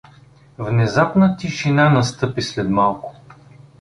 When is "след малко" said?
2.41-3.15